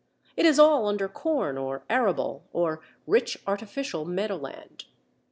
[0.35, 4.85] It is all under corn or arable, or rich artificial meadowland.